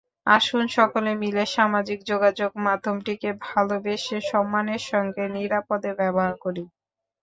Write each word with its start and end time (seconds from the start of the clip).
আসুন 0.27 0.63
সকলে 0.77 1.11
মিলে 1.21 1.43
সামাজিক 1.55 1.99
যোগাযোগ 2.11 2.51
মাধ্যমটিকে 2.67 3.29
ভালোবেসে, 3.47 4.17
সম্মানের 4.31 4.83
সঙ্গে, 4.91 5.23
নিরাপদে 5.35 5.91
ব্যবহার 5.99 6.35
করি। 6.43 6.63